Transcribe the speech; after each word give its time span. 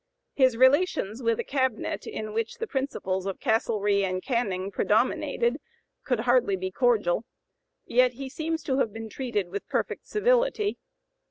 His 0.33 0.57
relations 0.57 1.21
with 1.21 1.39
a 1.39 1.43
cabinet 1.43 2.07
in 2.07 2.33
which 2.33 2.55
the 2.55 2.65
principles 2.65 3.27
of 3.27 3.39
Castlereagh 3.39 4.03
and 4.03 4.23
Canning 4.23 4.71
predominated 4.71 5.59
could 6.03 6.21
hardly 6.21 6.55
be 6.55 6.71
cordial, 6.71 7.23
yet 7.85 8.13
he 8.13 8.27
seems 8.27 8.63
to 8.63 8.79
have 8.79 8.91
been 8.91 9.09
treated 9.09 9.49
with 9.49 9.69
perfect 9.69 10.07
civility. 10.07 10.79